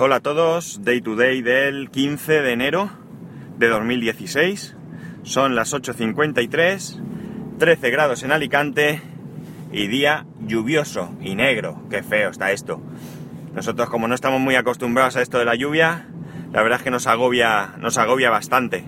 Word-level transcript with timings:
Hola 0.00 0.16
a 0.16 0.20
todos, 0.20 0.84
Day 0.84 1.00
to 1.00 1.16
Day 1.16 1.42
del 1.42 1.90
15 1.90 2.40
de 2.40 2.52
enero 2.52 2.88
de 3.58 3.66
2016. 3.66 4.76
Son 5.24 5.56
las 5.56 5.74
8.53, 5.74 7.58
13 7.58 7.90
grados 7.90 8.22
en 8.22 8.30
Alicante 8.30 9.02
y 9.72 9.88
día 9.88 10.24
lluvioso 10.46 11.10
y 11.20 11.34
negro. 11.34 11.82
Qué 11.90 12.04
feo 12.04 12.30
está 12.30 12.52
esto. 12.52 12.80
Nosotros 13.56 13.90
como 13.90 14.06
no 14.06 14.14
estamos 14.14 14.40
muy 14.40 14.54
acostumbrados 14.54 15.16
a 15.16 15.20
esto 15.20 15.40
de 15.40 15.46
la 15.46 15.56
lluvia, 15.56 16.06
la 16.52 16.62
verdad 16.62 16.78
es 16.78 16.84
que 16.84 16.92
nos 16.92 17.08
agobia, 17.08 17.74
nos 17.80 17.98
agobia 17.98 18.30
bastante. 18.30 18.84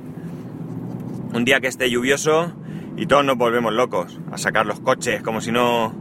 Un 1.34 1.44
día 1.44 1.60
que 1.60 1.66
esté 1.66 1.90
lluvioso 1.90 2.52
y 2.96 3.06
todos 3.06 3.24
nos 3.24 3.36
volvemos 3.36 3.72
locos 3.72 4.20
a 4.30 4.38
sacar 4.38 4.64
los 4.64 4.78
coches 4.78 5.22
como 5.24 5.40
si 5.40 5.50
no 5.50 5.92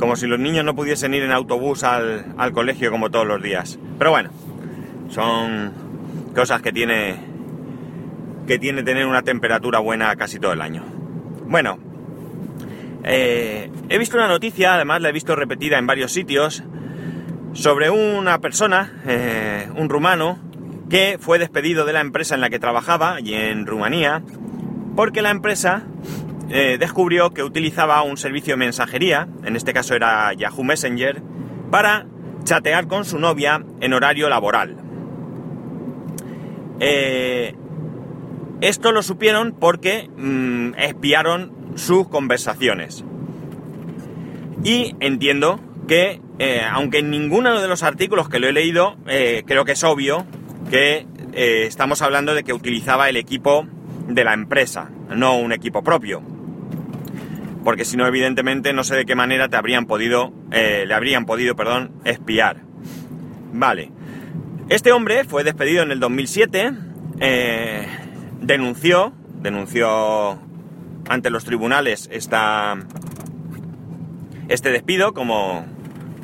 como 0.00 0.16
si 0.16 0.26
los 0.26 0.40
niños 0.40 0.64
no 0.64 0.74
pudiesen 0.74 1.14
ir 1.14 1.22
en 1.22 1.30
autobús 1.32 1.84
al, 1.84 2.34
al, 2.38 2.52
colegio 2.52 2.90
como 2.90 3.10
todos 3.10 3.26
los 3.26 3.42
días. 3.42 3.80
Pero 3.98 4.12
bueno, 4.12 4.30
son 5.08 5.72
cosas 6.34 6.62
que 6.62 6.72
tiene 6.72 7.28
que 8.46 8.58
tiene 8.58 8.82
tener 8.82 9.06
una 9.06 9.22
temperatura 9.22 9.78
buena 9.78 10.16
casi 10.16 10.38
todo 10.40 10.54
el 10.54 10.62
año. 10.62 10.82
Bueno, 11.46 11.78
eh, 13.04 13.70
he 13.88 13.98
visto 13.98 14.16
una 14.16 14.26
noticia, 14.26 14.74
además 14.74 15.02
la 15.02 15.10
he 15.10 15.12
visto 15.12 15.36
repetida 15.36 15.78
en 15.78 15.86
varios 15.86 16.12
sitios, 16.12 16.64
sobre 17.52 17.90
una 17.90 18.38
persona, 18.38 19.02
eh, 19.06 19.68
un 19.76 19.88
rumano, 19.88 20.38
que 20.88 21.18
fue 21.20 21.38
despedido 21.38 21.84
de 21.84 21.92
la 21.92 22.00
empresa 22.00 22.34
en 22.34 22.40
la 22.40 22.50
que 22.50 22.58
trabajaba, 22.58 23.20
y 23.20 23.34
en 23.34 23.66
Rumanía, 23.66 24.22
porque 24.96 25.20
la 25.20 25.30
empresa 25.30 25.82
eh, 26.50 26.76
descubrió 26.78 27.34
que 27.34 27.42
utilizaba 27.42 28.02
un 28.02 28.16
servicio 28.16 28.54
de 28.54 28.58
mensajería, 28.58 29.28
en 29.44 29.56
este 29.56 29.74
caso 29.74 29.94
era 29.94 30.32
Yahoo 30.32 30.64
Messenger, 30.64 31.22
para 31.70 32.06
chatear 32.44 32.86
con 32.86 33.04
su 33.04 33.18
novia 33.18 33.62
en 33.80 33.92
horario 33.92 34.30
laboral. 34.30 34.87
Eh, 36.80 37.54
esto 38.60 38.92
lo 38.92 39.02
supieron 39.02 39.52
porque 39.52 40.08
mmm, 40.16 40.74
espiaron 40.76 41.52
sus 41.76 42.08
conversaciones. 42.08 43.04
Y 44.64 44.94
entiendo 45.00 45.60
que, 45.86 46.20
eh, 46.38 46.62
aunque 46.70 46.98
en 46.98 47.10
ninguno 47.10 47.60
de 47.60 47.68
los 47.68 47.82
artículos 47.82 48.28
que 48.28 48.38
lo 48.38 48.48
he 48.48 48.52
leído, 48.52 48.96
eh, 49.06 49.44
creo 49.46 49.64
que 49.64 49.72
es 49.72 49.84
obvio 49.84 50.26
que 50.70 51.06
estamos 51.32 52.02
hablando 52.02 52.34
de 52.34 52.42
que 52.42 52.52
utilizaba 52.52 53.08
el 53.08 53.16
equipo 53.16 53.64
de 54.08 54.24
la 54.24 54.34
empresa, 54.34 54.90
no 55.14 55.38
un 55.38 55.52
equipo 55.52 55.84
propio. 55.84 56.20
Porque 57.62 57.84
si 57.84 57.96
no, 57.96 58.06
evidentemente, 58.08 58.72
no 58.72 58.82
sé 58.82 58.96
de 58.96 59.06
qué 59.06 59.14
manera 59.14 59.48
te 59.48 59.56
habrían 59.56 59.86
podido, 59.86 60.32
le 60.50 60.92
habrían 60.92 61.26
podido, 61.26 61.54
perdón, 61.54 61.92
espiar. 62.04 62.62
Vale. 63.52 63.92
Este 64.68 64.92
hombre 64.92 65.24
fue 65.24 65.44
despedido 65.44 65.82
en 65.82 65.90
el 65.92 65.98
2007, 65.98 66.72
eh, 67.20 67.88
denunció, 68.42 69.14
denunció 69.40 70.38
ante 71.08 71.30
los 71.30 71.46
tribunales 71.46 72.06
esta, 72.12 72.76
este 74.48 74.70
despido 74.70 75.14
como, 75.14 75.64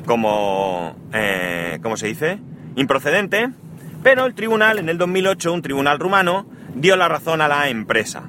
como, 0.05 0.95
eh, 1.11 1.79
¿cómo 1.81 1.97
se 1.97 2.05
dice? 2.05 2.37
Improcedente, 2.75 3.49
pero 4.03 4.27
el 4.27 4.35
tribunal, 4.35 4.77
en 4.77 4.89
el 4.89 4.99
2008, 4.99 5.51
un 5.51 5.63
tribunal 5.63 5.97
rumano, 5.97 6.45
dio 6.75 6.95
la 6.97 7.07
razón 7.07 7.41
a 7.41 7.47
la 7.47 7.69
empresa. 7.69 8.25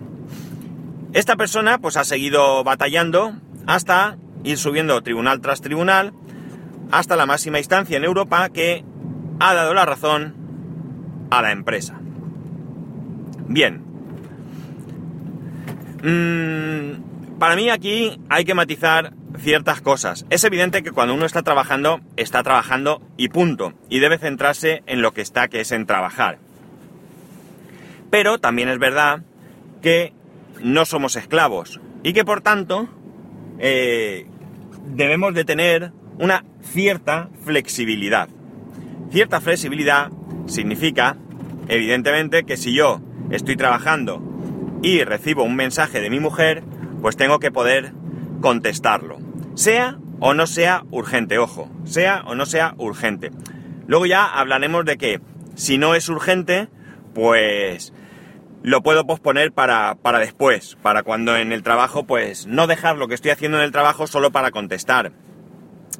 Esta 1.12 1.36
persona 1.36 1.76
pues 1.76 1.98
ha 1.98 2.04
seguido 2.04 2.64
batallando 2.64 3.34
hasta 3.66 4.16
ir 4.44 4.56
subiendo 4.56 5.02
tribunal 5.02 5.42
tras 5.42 5.60
tribunal 5.60 6.14
hasta 6.90 7.16
la 7.16 7.26
máxima 7.26 7.58
instancia 7.58 7.98
en 7.98 8.04
Europa 8.04 8.48
que 8.48 8.82
ha 9.40 9.54
dado 9.54 9.74
la 9.74 9.84
razón 9.84 10.34
a 11.30 11.42
la 11.42 11.52
empresa. 11.52 11.98
Bien. 13.48 13.82
Mm, 16.02 17.38
para 17.38 17.56
mí 17.56 17.70
aquí 17.70 18.20
hay 18.28 18.44
que 18.44 18.54
matizar 18.54 19.12
ciertas 19.38 19.80
cosas. 19.80 20.26
Es 20.30 20.44
evidente 20.44 20.82
que 20.82 20.92
cuando 20.92 21.14
uno 21.14 21.26
está 21.26 21.42
trabajando, 21.42 22.00
está 22.16 22.42
trabajando 22.42 23.02
y 23.16 23.28
punto. 23.28 23.74
Y 23.88 23.98
debe 23.98 24.18
centrarse 24.18 24.82
en 24.86 25.02
lo 25.02 25.12
que 25.12 25.22
está, 25.22 25.48
que 25.48 25.60
es 25.60 25.72
en 25.72 25.86
trabajar. 25.86 26.38
Pero 28.10 28.38
también 28.38 28.68
es 28.68 28.78
verdad 28.78 29.22
que 29.82 30.12
no 30.62 30.84
somos 30.84 31.16
esclavos 31.16 31.80
y 32.02 32.12
que 32.12 32.24
por 32.24 32.40
tanto 32.40 32.88
eh, 33.58 34.26
debemos 34.86 35.34
de 35.34 35.44
tener 35.44 35.92
una 36.18 36.44
cierta 36.62 37.28
flexibilidad. 37.44 38.28
Cierta 39.10 39.40
flexibilidad 39.40 40.10
significa, 40.46 41.16
evidentemente, 41.68 42.44
que 42.44 42.56
si 42.56 42.74
yo 42.74 43.00
estoy 43.30 43.56
trabajando 43.56 44.22
y 44.82 45.02
recibo 45.04 45.42
un 45.44 45.56
mensaje 45.56 46.00
de 46.00 46.10
mi 46.10 46.20
mujer, 46.20 46.62
pues 47.00 47.16
tengo 47.16 47.38
que 47.38 47.50
poder 47.50 47.92
contestarlo. 48.40 49.18
Sea 49.54 49.98
o 50.20 50.34
no 50.34 50.46
sea 50.46 50.84
urgente, 50.90 51.38
ojo, 51.38 51.70
sea 51.84 52.22
o 52.26 52.34
no 52.34 52.46
sea 52.46 52.74
urgente. 52.78 53.30
Luego 53.86 54.06
ya 54.06 54.26
hablaremos 54.26 54.84
de 54.84 54.96
que 54.96 55.20
si 55.54 55.78
no 55.78 55.94
es 55.94 56.08
urgente, 56.08 56.68
pues 57.14 57.92
lo 58.62 58.82
puedo 58.82 59.06
posponer 59.06 59.52
para, 59.52 59.94
para, 59.94 60.18
después, 60.18 60.76
para 60.82 61.02
cuando 61.02 61.36
en 61.36 61.52
el 61.52 61.62
trabajo, 61.62 62.04
pues 62.04 62.46
no 62.46 62.66
dejar 62.66 62.96
lo 62.96 63.08
que 63.08 63.14
estoy 63.14 63.30
haciendo 63.30 63.58
en 63.58 63.64
el 63.64 63.72
trabajo 63.72 64.06
solo 64.06 64.32
para 64.32 64.50
contestar. 64.50 65.12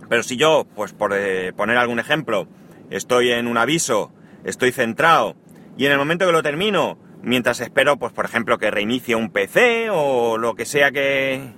Pero 0.09 0.23
si 0.23 0.37
yo, 0.37 0.67
pues 0.75 0.93
por 0.93 1.13
eh, 1.15 1.53
poner 1.53 1.77
algún 1.79 1.99
ejemplo, 1.99 2.49
estoy 2.91 3.33
en 3.33 3.47
un 3.47 3.59
aviso, 3.59 4.13
estoy 4.45 4.73
centrado, 4.73 5.37
y 5.77 5.87
en 5.87 5.93
el 5.93 5.99
momento 5.99 6.27
que 6.27 6.33
lo 6.33 6.43
termino, 6.43 6.99
mientras 7.23 7.61
espero, 7.61 7.99
pues 7.99 8.13
por 8.13 8.25
ejemplo, 8.25 8.59
que 8.59 8.71
reinicie 8.71 9.15
un 9.15 9.31
PC 9.31 9.91
o 9.91 10.39
lo 10.39 10.55
que 10.55 10.65
sea 10.65 10.91
que, 10.91 11.53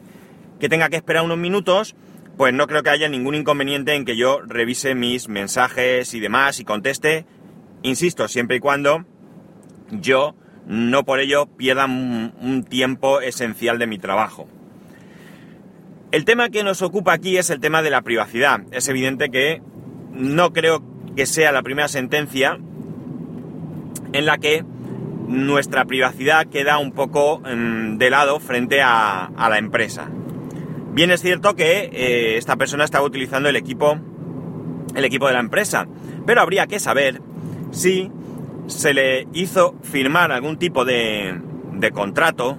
que 0.58 0.68
tenga 0.68 0.88
que 0.88 0.96
esperar 0.96 1.24
unos 1.24 1.38
minutos, 1.38 1.94
pues 2.36 2.52
no 2.54 2.66
creo 2.66 2.82
que 2.82 2.90
haya 2.90 3.08
ningún 3.08 3.34
inconveniente 3.34 3.94
en 3.94 4.04
que 4.04 4.16
yo 4.16 4.40
revise 4.46 4.94
mis 4.94 5.28
mensajes 5.28 6.14
y 6.14 6.20
demás 6.20 6.60
y 6.60 6.64
conteste, 6.64 7.26
insisto, 7.82 8.28
siempre 8.28 8.56
y 8.56 8.60
cuando 8.60 9.04
yo 9.90 10.34
no 10.66 11.04
por 11.04 11.20
ello 11.20 11.46
pierdan 11.46 12.34
un 12.40 12.64
tiempo 12.64 13.20
esencial 13.20 13.78
de 13.78 13.86
mi 13.86 13.98
trabajo. 13.98 14.48
El 16.10 16.24
tema 16.24 16.48
que 16.48 16.62
nos 16.62 16.82
ocupa 16.82 17.12
aquí 17.12 17.36
es 17.36 17.50
el 17.50 17.60
tema 17.60 17.82
de 17.82 17.90
la 17.90 18.02
privacidad. 18.02 18.62
Es 18.70 18.88
evidente 18.88 19.30
que 19.30 19.62
no 20.12 20.52
creo 20.52 20.82
que 21.18 21.26
sea 21.26 21.50
la 21.50 21.62
primera 21.62 21.88
sentencia 21.88 22.60
en 24.12 24.24
la 24.24 24.38
que 24.38 24.64
nuestra 25.26 25.84
privacidad 25.84 26.46
queda 26.46 26.78
un 26.78 26.92
poco 26.92 27.40
mmm, 27.40 27.98
de 27.98 28.08
lado 28.08 28.38
frente 28.38 28.82
a, 28.82 29.28
la 29.36 29.58
empresa. 29.58 30.08
Bien 30.92 31.10
es 31.10 31.20
cierto 31.20 31.56
que 31.56 31.90
eh, 31.92 32.36
esta 32.36 32.54
persona 32.54 32.84
estaba 32.84 33.04
utilizando 33.04 33.48
el 33.48 33.56
equipo, 33.56 33.98
el 34.94 35.04
equipo 35.04 35.26
de 35.26 35.32
la 35.32 35.40
empresa, 35.40 35.88
pero 36.24 36.40
habría 36.40 36.68
que 36.68 36.78
saber 36.78 37.20
si 37.72 38.12
se 38.68 38.94
le 38.94 39.26
hizo 39.32 39.74
firmar 39.82 40.30
algún 40.30 40.56
tipo 40.56 40.84
de, 40.84 41.36
de 41.72 41.90
contrato 41.90 42.56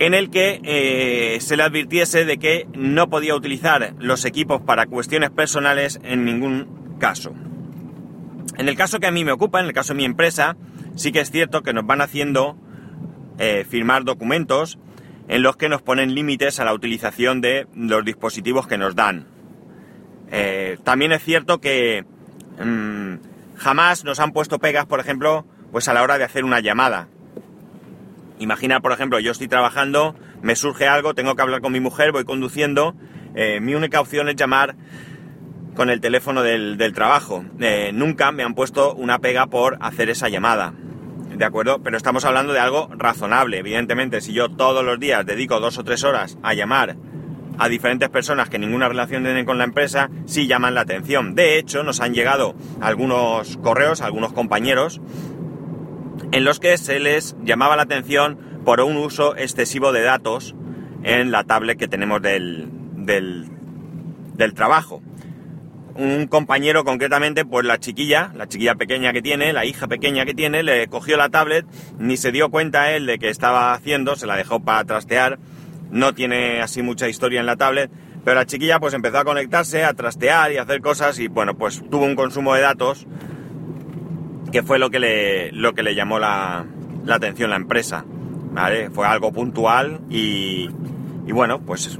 en 0.00 0.14
el 0.14 0.30
que 0.30 0.60
eh, 0.64 1.40
se 1.40 1.56
le 1.56 1.62
advirtiese 1.62 2.24
de 2.24 2.38
que 2.38 2.66
no 2.74 3.08
podía 3.08 3.36
utilizar 3.36 3.94
los 4.00 4.24
equipos 4.24 4.60
para 4.60 4.86
cuestiones 4.86 5.30
personales 5.30 6.00
en 6.02 6.24
ningún 6.24 6.77
caso. 6.98 7.34
En 8.56 8.68
el 8.68 8.76
caso 8.76 8.98
que 8.98 9.06
a 9.06 9.10
mí 9.10 9.24
me 9.24 9.32
ocupa, 9.32 9.60
en 9.60 9.66
el 9.66 9.72
caso 9.72 9.92
de 9.92 9.98
mi 9.98 10.04
empresa, 10.04 10.56
sí 10.96 11.12
que 11.12 11.20
es 11.20 11.30
cierto 11.30 11.62
que 11.62 11.72
nos 11.72 11.86
van 11.86 12.00
haciendo 12.00 12.56
eh, 13.38 13.64
firmar 13.68 14.04
documentos 14.04 14.78
en 15.28 15.42
los 15.42 15.56
que 15.56 15.68
nos 15.68 15.82
ponen 15.82 16.14
límites 16.14 16.58
a 16.58 16.64
la 16.64 16.74
utilización 16.74 17.40
de 17.40 17.66
los 17.74 18.04
dispositivos 18.04 18.66
que 18.66 18.78
nos 18.78 18.96
dan. 18.96 19.26
Eh, 20.30 20.78
también 20.84 21.12
es 21.12 21.22
cierto 21.22 21.60
que 21.60 22.04
mmm, 22.62 23.14
jamás 23.56 24.04
nos 24.04 24.20
han 24.20 24.32
puesto 24.32 24.58
pegas, 24.58 24.86
por 24.86 25.00
ejemplo, 25.00 25.46
pues 25.70 25.88
a 25.88 25.94
la 25.94 26.02
hora 26.02 26.18
de 26.18 26.24
hacer 26.24 26.44
una 26.44 26.60
llamada. 26.60 27.08
Imagina, 28.38 28.80
por 28.80 28.92
ejemplo, 28.92 29.18
yo 29.20 29.32
estoy 29.32 29.48
trabajando, 29.48 30.14
me 30.42 30.56
surge 30.56 30.86
algo, 30.86 31.14
tengo 31.14 31.34
que 31.34 31.42
hablar 31.42 31.60
con 31.60 31.72
mi 31.72 31.80
mujer, 31.80 32.12
voy 32.12 32.24
conduciendo, 32.24 32.94
eh, 33.34 33.60
mi 33.60 33.74
única 33.74 34.00
opción 34.00 34.28
es 34.28 34.36
llamar 34.36 34.76
con 35.78 35.90
el 35.90 36.00
teléfono 36.00 36.42
del, 36.42 36.92
trabajo. 36.92 37.44
Eh, 37.60 37.92
nunca 37.94 38.32
me 38.32 38.42
han 38.42 38.56
puesto 38.56 38.94
una 38.94 39.20
pega 39.20 39.46
por 39.46 39.78
hacer 39.80 40.10
esa 40.10 40.28
llamada. 40.28 40.74
¿De 41.36 41.44
acuerdo? 41.44 41.80
Pero 41.84 41.96
estamos 41.96 42.24
hablando 42.24 42.52
de 42.52 42.58
algo 42.58 42.90
razonable. 42.96 43.58
Evidentemente, 43.58 44.20
si 44.20 44.32
yo 44.32 44.48
todos 44.48 44.84
los 44.84 44.98
días 44.98 45.24
dedico 45.24 45.60
dos 45.60 45.78
o 45.78 45.84
tres 45.84 46.02
horas 46.02 46.36
a 46.42 46.52
llamar 46.52 46.96
a 47.58 47.68
diferentes 47.68 48.08
personas 48.08 48.48
que 48.48 48.58
ninguna 48.58 48.88
relación 48.88 49.22
tienen 49.22 49.44
con 49.44 49.56
la 49.56 49.62
empresa, 49.62 50.10
sí 50.26 50.48
llaman 50.48 50.74
la 50.74 50.80
atención. 50.80 51.36
De 51.36 51.60
hecho, 51.60 51.84
nos 51.84 52.00
han 52.00 52.12
llegado 52.12 52.56
algunos 52.80 53.56
correos, 53.58 54.00
algunos 54.00 54.32
compañeros, 54.32 55.00
en 56.32 56.42
los 56.42 56.58
que 56.58 56.76
se 56.76 56.98
les 56.98 57.36
llamaba 57.44 57.76
la 57.76 57.82
atención 57.82 58.36
por 58.64 58.80
un 58.80 58.96
uso 58.96 59.36
excesivo 59.36 59.92
de 59.92 60.02
datos 60.02 60.56
en 61.04 61.30
la 61.30 61.44
tablet 61.44 61.78
que 61.78 61.86
tenemos 61.86 62.20
del, 62.20 62.68
del 62.96 64.54
trabajo. 64.54 65.02
Un 65.98 66.28
compañero 66.28 66.84
concretamente, 66.84 67.44
pues 67.44 67.66
la 67.66 67.78
chiquilla, 67.78 68.30
la 68.36 68.46
chiquilla 68.46 68.76
pequeña 68.76 69.12
que 69.12 69.20
tiene, 69.20 69.52
la 69.52 69.64
hija 69.64 69.88
pequeña 69.88 70.24
que 70.24 70.32
tiene, 70.32 70.62
le 70.62 70.86
cogió 70.86 71.16
la 71.16 71.28
tablet, 71.28 71.66
ni 71.98 72.16
se 72.16 72.30
dio 72.30 72.50
cuenta 72.50 72.92
él 72.92 73.04
de 73.04 73.18
que 73.18 73.28
estaba 73.28 73.74
haciendo, 73.74 74.14
se 74.14 74.26
la 74.26 74.36
dejó 74.36 74.60
para 74.60 74.84
trastear, 74.84 75.40
no 75.90 76.14
tiene 76.14 76.62
así 76.62 76.82
mucha 76.82 77.08
historia 77.08 77.40
en 77.40 77.46
la 77.46 77.56
tablet, 77.56 77.90
pero 78.24 78.36
la 78.36 78.46
chiquilla 78.46 78.78
pues 78.78 78.94
empezó 78.94 79.18
a 79.18 79.24
conectarse, 79.24 79.84
a 79.84 79.92
trastear 79.92 80.52
y 80.52 80.58
a 80.58 80.62
hacer 80.62 80.80
cosas 80.80 81.18
y 81.18 81.26
bueno, 81.26 81.56
pues 81.56 81.82
tuvo 81.90 82.04
un 82.04 82.14
consumo 82.14 82.54
de 82.54 82.60
datos 82.60 83.06
que 84.52 84.62
fue 84.62 84.78
lo 84.78 84.90
que 84.90 85.00
le, 85.00 85.50
lo 85.50 85.74
que 85.74 85.82
le 85.82 85.96
llamó 85.96 86.20
la, 86.20 86.64
la 87.04 87.14
atención 87.16 87.50
la 87.50 87.56
empresa, 87.56 88.04
¿vale? 88.52 88.90
Fue 88.90 89.04
algo 89.04 89.32
puntual 89.32 90.00
y, 90.08 90.68
y 91.26 91.32
bueno, 91.32 91.60
pues 91.60 91.98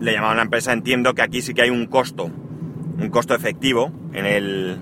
le 0.00 0.12
llamaba 0.12 0.34
a 0.34 0.36
la 0.36 0.42
empresa, 0.42 0.72
entiendo 0.72 1.14
que 1.14 1.22
aquí 1.22 1.42
sí 1.42 1.54
que 1.54 1.62
hay 1.62 1.70
un 1.70 1.86
costo, 1.86 2.30
un 2.98 3.10
costo 3.10 3.34
efectivo 3.34 3.92
en 4.12 4.26
el 4.26 4.78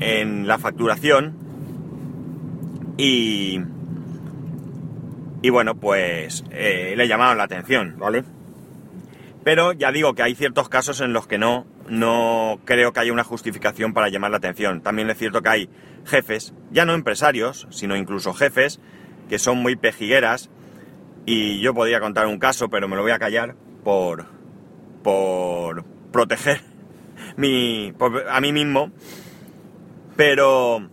en 0.00 0.46
la 0.46 0.58
facturación 0.58 1.34
y 2.96 3.60
y 5.42 5.50
bueno 5.50 5.74
pues 5.76 6.44
eh, 6.50 6.94
le 6.96 7.08
llamaron 7.08 7.38
la 7.38 7.44
atención, 7.44 7.96
¿vale? 7.98 8.24
Pero 9.44 9.72
ya 9.72 9.92
digo 9.92 10.14
que 10.14 10.22
hay 10.22 10.34
ciertos 10.34 10.68
casos 10.68 11.00
en 11.00 11.12
los 11.12 11.26
que 11.26 11.38
no 11.38 11.66
no 11.88 12.60
creo 12.64 12.92
que 12.92 13.00
haya 13.00 13.12
una 13.12 13.24
justificación 13.24 13.94
para 13.94 14.08
llamar 14.08 14.30
la 14.30 14.36
atención. 14.36 14.82
También 14.82 15.08
es 15.08 15.18
cierto 15.18 15.40
que 15.40 15.48
hay 15.48 15.70
jefes, 16.04 16.52
ya 16.70 16.84
no 16.84 16.92
empresarios, 16.92 17.66
sino 17.70 17.96
incluso 17.96 18.34
jefes 18.34 18.80
que 19.28 19.38
son 19.38 19.58
muy 19.58 19.76
pejigueras 19.76 20.50
y 21.24 21.60
yo 21.60 21.74
podría 21.74 22.00
contar 22.00 22.26
un 22.26 22.38
caso, 22.38 22.68
pero 22.68 22.88
me 22.88 22.96
lo 22.96 23.02
voy 23.02 23.12
a 23.12 23.18
callar 23.18 23.54
por, 23.84 24.26
por 25.02 25.84
proteger 26.12 26.60
mi, 27.36 27.92
a 28.30 28.40
mí 28.40 28.52
mismo. 28.52 28.90
Pero, 30.16 30.88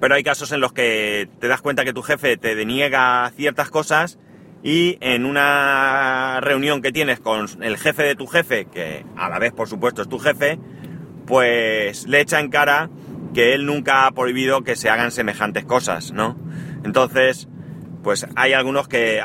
pero 0.00 0.14
hay 0.14 0.22
casos 0.22 0.52
en 0.52 0.60
los 0.60 0.72
que 0.72 1.28
te 1.40 1.48
das 1.48 1.60
cuenta 1.60 1.84
que 1.84 1.92
tu 1.92 2.02
jefe 2.02 2.36
te 2.36 2.54
deniega 2.54 3.30
ciertas 3.36 3.70
cosas 3.70 4.18
y 4.62 4.98
en 5.00 5.24
una 5.24 6.40
reunión 6.40 6.82
que 6.82 6.92
tienes 6.92 7.20
con 7.20 7.46
el 7.62 7.76
jefe 7.76 8.02
de 8.02 8.14
tu 8.14 8.26
jefe, 8.26 8.66
que 8.66 9.04
a 9.16 9.28
la 9.28 9.38
vez 9.38 9.52
por 9.52 9.68
supuesto 9.68 10.02
es 10.02 10.08
tu 10.08 10.18
jefe, 10.18 10.58
pues 11.26 12.06
le 12.06 12.20
echa 12.20 12.40
en 12.40 12.50
cara 12.50 12.90
que 13.34 13.54
él 13.54 13.66
nunca 13.66 14.06
ha 14.06 14.10
prohibido 14.12 14.62
que 14.62 14.76
se 14.76 14.90
hagan 14.90 15.12
semejantes 15.12 15.64
cosas, 15.64 16.12
¿no? 16.12 16.36
Entonces, 16.84 17.48
pues 18.02 18.26
hay 18.36 18.52
algunos 18.52 18.88
que 18.88 19.22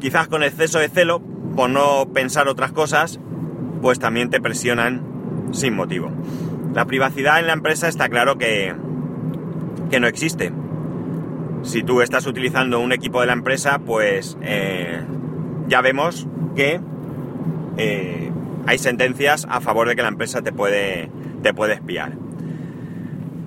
quizás 0.00 0.28
con 0.28 0.42
exceso 0.42 0.78
de 0.78 0.88
celo, 0.88 1.20
por 1.56 1.70
no 1.70 2.12
pensar 2.12 2.48
otras 2.48 2.72
cosas, 2.72 3.20
pues 3.80 3.98
también 3.98 4.30
te 4.30 4.40
presionan 4.40 5.02
sin 5.52 5.74
motivo. 5.74 6.10
La 6.74 6.84
privacidad 6.84 7.40
en 7.40 7.46
la 7.46 7.52
empresa 7.52 7.88
está 7.88 8.08
claro 8.08 8.38
que, 8.38 8.74
que 9.90 10.00
no 10.00 10.06
existe. 10.06 10.52
Si 11.62 11.82
tú 11.82 12.02
estás 12.02 12.26
utilizando 12.26 12.80
un 12.80 12.92
equipo 12.92 13.20
de 13.20 13.26
la 13.26 13.32
empresa, 13.32 13.78
pues 13.78 14.38
eh, 14.42 15.00
ya 15.66 15.80
vemos 15.80 16.26
que 16.54 16.80
eh, 17.76 18.30
hay 18.66 18.78
sentencias 18.78 19.46
a 19.48 19.60
favor 19.60 19.88
de 19.88 19.96
que 19.96 20.02
la 20.02 20.08
empresa 20.08 20.42
te 20.42 20.52
puede, 20.52 21.10
te 21.42 21.54
puede 21.54 21.74
espiar. 21.74 22.12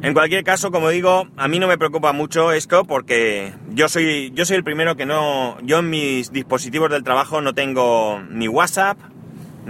En 0.04 0.14
cualquier 0.16 0.44
caso, 0.44 0.72
como 0.72 0.90
digo, 0.90 1.28
a 1.38 1.48
mí 1.48 1.60
no 1.60 1.68
me 1.68 1.78
preocupa 1.78 2.12
mucho 2.12 2.52
esto 2.52 2.86
porque 2.86 3.54
yo 3.70 3.88
soy, 3.88 4.32
yo 4.34 4.46
soy 4.46 4.58
el 4.58 4.64
primero 4.64 4.96
que 4.96 5.06
no, 5.06 5.58
yo 5.62 5.80
en 5.80 5.92
mis 5.92 6.32
dispositivos 6.32 6.90
del 6.90 7.04
trabajo 7.04 7.40
no 7.42 7.54
tengo 7.54 8.20
ni 8.32 8.48
WhatsApp, 8.48 8.98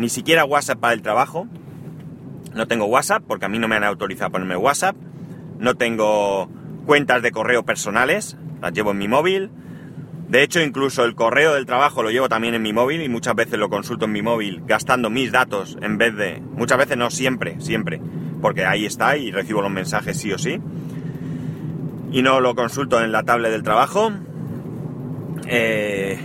ni 0.01 0.09
siquiera 0.09 0.43
WhatsApp 0.43 0.79
para 0.79 0.93
el 0.93 1.01
trabajo. 1.01 1.47
No 2.53 2.67
tengo 2.67 2.85
WhatsApp 2.85 3.23
porque 3.25 3.45
a 3.45 3.49
mí 3.49 3.59
no 3.59 3.69
me 3.69 3.77
han 3.77 3.85
autorizado 3.85 4.27
a 4.27 4.31
ponerme 4.31 4.57
WhatsApp. 4.57 4.95
No 5.59 5.75
tengo 5.75 6.49
cuentas 6.85 7.21
de 7.21 7.31
correo 7.31 7.63
personales, 7.63 8.35
las 8.61 8.73
llevo 8.73 8.91
en 8.91 8.97
mi 8.97 9.07
móvil. 9.07 9.49
De 10.27 10.43
hecho, 10.43 10.61
incluso 10.61 11.05
el 11.05 11.15
correo 11.15 11.53
del 11.53 11.65
trabajo 11.65 12.03
lo 12.03 12.09
llevo 12.09 12.27
también 12.27 12.53
en 12.53 12.61
mi 12.61 12.73
móvil 12.73 13.01
y 13.01 13.09
muchas 13.09 13.35
veces 13.35 13.59
lo 13.59 13.69
consulto 13.69 14.05
en 14.05 14.11
mi 14.11 14.21
móvil 14.21 14.63
gastando 14.65 15.09
mis 15.09 15.31
datos 15.31 15.77
en 15.81 15.97
vez 15.97 16.15
de... 16.15 16.41
Muchas 16.41 16.77
veces 16.77 16.97
no 16.97 17.09
siempre, 17.09 17.59
siempre 17.59 18.01
porque 18.41 18.65
ahí 18.65 18.85
está 18.85 19.15
y 19.15 19.31
recibo 19.31 19.61
los 19.61 19.71
mensajes 19.71 20.17
sí 20.17 20.33
o 20.33 20.37
sí. 20.37 20.59
Y 22.11 22.21
no 22.23 22.41
lo 22.41 22.55
consulto 22.55 23.01
en 23.01 23.11
la 23.11 23.23
tablet 23.23 23.51
del 23.51 23.63
trabajo. 23.63 24.11
Eh, 25.47 26.19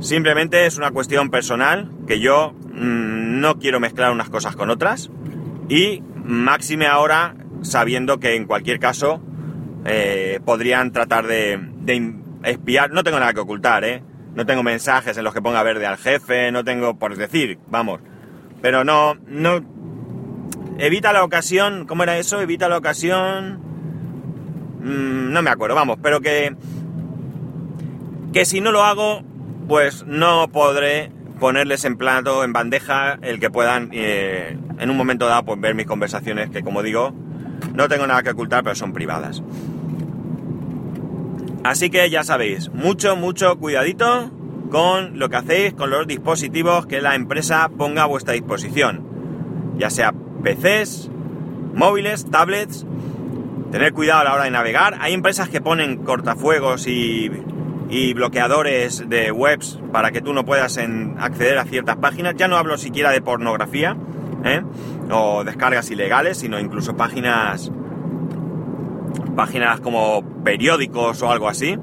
simplemente 0.00 0.66
es 0.66 0.76
una 0.76 0.90
cuestión 0.90 1.30
personal 1.30 1.90
que 2.06 2.20
yo 2.20 2.52
mm, 2.74 3.40
no 3.40 3.58
quiero 3.58 3.80
mezclar 3.80 4.12
unas 4.12 4.30
cosas 4.30 4.56
con 4.56 4.70
otras. 4.70 5.10
Y 5.68 6.02
máxime 6.24 6.86
ahora 6.86 7.34
sabiendo 7.62 8.20
que 8.20 8.36
en 8.36 8.46
cualquier 8.46 8.78
caso 8.78 9.22
eh, 9.84 10.40
podrían 10.44 10.92
tratar 10.92 11.26
de, 11.26 11.58
espiar. 12.42 12.90
No 12.90 13.02
tengo 13.04 13.18
nada 13.18 13.32
que 13.32 13.40
ocultar, 13.40 13.84
¿eh? 13.84 14.02
No 14.34 14.44
tengo 14.44 14.62
mensajes 14.62 15.16
en 15.16 15.24
los 15.24 15.32
que 15.32 15.40
ponga 15.40 15.62
verde 15.62 15.86
al 15.86 15.96
jefe, 15.96 16.50
no 16.50 16.64
tengo, 16.64 16.98
por 16.98 17.16
decir, 17.16 17.58
vamos. 17.68 18.00
Pero 18.60 18.84
no, 18.84 19.14
no, 19.26 19.62
Evita 20.78 21.12
la 21.12 21.22
ocasión, 21.22 21.86
¿cómo 21.86 22.02
era 22.02 22.18
eso? 22.18 22.40
Evita 22.40 22.68
la 22.68 22.78
ocasión... 22.78 23.60
Mm, 24.80 25.32
no 25.32 25.42
me 25.42 25.50
acuerdo, 25.50 25.76
vamos, 25.76 25.98
pero 26.02 26.20
que... 26.20 26.56
Que 28.32 28.44
si 28.44 28.60
no 28.60 28.72
lo 28.72 28.82
hago, 28.82 29.22
pues 29.68 30.04
no 30.06 30.48
podré 30.48 31.12
ponerles 31.38 31.84
en 31.84 31.96
plato, 31.96 32.44
en 32.44 32.52
bandeja, 32.52 33.18
el 33.22 33.40
que 33.40 33.50
puedan 33.50 33.90
eh, 33.92 34.56
en 34.78 34.90
un 34.90 34.96
momento 34.96 35.26
dado 35.26 35.44
pues, 35.44 35.60
ver 35.60 35.74
mis 35.74 35.86
conversaciones, 35.86 36.50
que 36.50 36.62
como 36.62 36.82
digo, 36.82 37.12
no 37.74 37.88
tengo 37.88 38.06
nada 38.06 38.22
que 38.22 38.30
ocultar, 38.30 38.62
pero 38.62 38.74
son 38.74 38.92
privadas. 38.92 39.42
Así 41.64 41.90
que 41.90 42.08
ya 42.10 42.24
sabéis, 42.24 42.70
mucho, 42.70 43.16
mucho 43.16 43.58
cuidadito 43.58 44.30
con 44.70 45.18
lo 45.18 45.28
que 45.28 45.36
hacéis 45.36 45.72
con 45.74 45.90
los 45.90 46.06
dispositivos 46.06 46.86
que 46.86 47.00
la 47.00 47.14
empresa 47.14 47.70
ponga 47.76 48.02
a 48.02 48.06
vuestra 48.06 48.34
disposición. 48.34 49.06
Ya 49.78 49.88
sea 49.88 50.12
PCs, 50.42 51.10
móviles, 51.74 52.30
tablets. 52.30 52.84
Tener 53.72 53.92
cuidado 53.92 54.20
a 54.20 54.24
la 54.24 54.34
hora 54.34 54.44
de 54.44 54.50
navegar. 54.50 54.98
Hay 55.00 55.14
empresas 55.14 55.48
que 55.48 55.60
ponen 55.60 55.98
cortafuegos 56.04 56.86
y, 56.86 57.30
bloqueadores 58.14 59.08
de 59.08 59.30
webs 59.30 59.78
para 59.92 60.10
que 60.10 60.20
tú 60.20 60.32
no 60.32 60.44
puedas 60.44 60.78
acceder 61.18 61.58
a 61.58 61.64
ciertas 61.64 61.96
páginas. 61.96 62.34
Ya 62.36 62.48
no 62.48 62.56
hablo 62.56 62.76
siquiera 62.78 63.10
de 63.10 63.20
pornografía 63.20 63.96
¿eh? 64.44 64.62
o 65.10 65.44
descargas 65.44 65.90
ilegales, 65.90 66.38
sino 66.38 66.58
incluso 66.58 66.96
páginas 66.96 67.70
páginas 69.34 69.80
como 69.80 70.22
periódicos 70.44 71.22
o 71.22 71.30
algo 71.30 71.48
así. 71.48 71.76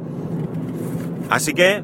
Así 1.30 1.54
que 1.54 1.84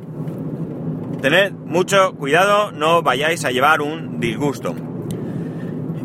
tened 1.22 1.54
mucho 1.54 2.14
cuidado, 2.16 2.72
no 2.72 3.02
vayáis 3.02 3.46
a 3.46 3.52
llevar 3.52 3.82
un 3.82 4.20
disgusto. 4.20 4.76